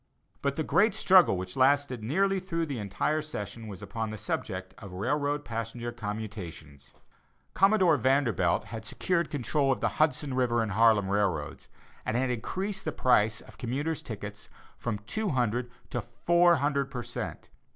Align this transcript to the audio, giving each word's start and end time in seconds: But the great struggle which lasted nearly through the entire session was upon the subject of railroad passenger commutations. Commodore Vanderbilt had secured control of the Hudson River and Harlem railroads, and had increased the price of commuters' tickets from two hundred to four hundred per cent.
But 0.41 0.55
the 0.55 0.63
great 0.63 0.95
struggle 0.95 1.37
which 1.37 1.55
lasted 1.55 2.01
nearly 2.03 2.39
through 2.39 2.65
the 2.65 2.79
entire 2.79 3.21
session 3.21 3.67
was 3.67 3.83
upon 3.83 4.09
the 4.09 4.17
subject 4.17 4.73
of 4.79 4.93
railroad 4.93 5.45
passenger 5.45 5.91
commutations. 5.91 6.91
Commodore 7.53 7.97
Vanderbilt 7.97 8.63
had 8.65 8.83
secured 8.83 9.29
control 9.29 9.71
of 9.71 9.79
the 9.79 10.01
Hudson 10.01 10.33
River 10.33 10.63
and 10.63 10.71
Harlem 10.71 11.07
railroads, 11.07 11.69
and 12.03 12.17
had 12.17 12.31
increased 12.31 12.83
the 12.83 12.91
price 12.91 13.41
of 13.41 13.59
commuters' 13.59 14.01
tickets 14.01 14.49
from 14.75 14.97
two 15.05 15.29
hundred 15.29 15.69
to 15.91 16.01
four 16.01 16.55
hundred 16.55 16.89
per 16.89 17.03
cent. 17.03 17.49